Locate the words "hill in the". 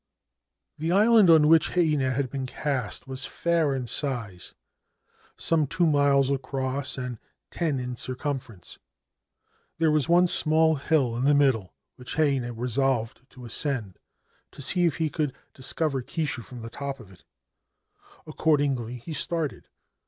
10.77-11.35